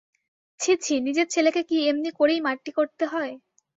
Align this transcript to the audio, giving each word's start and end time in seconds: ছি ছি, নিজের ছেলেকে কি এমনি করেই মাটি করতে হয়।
ছি 0.59 0.73
ছি, 0.83 0.93
নিজের 0.99 1.27
ছেলেকে 1.27 1.61
কি 1.63 1.77
এমনি 1.87 2.09
করেই 2.19 2.39
মাটি 2.41 2.71
করতে 2.77 3.03
হয়। 3.05 3.33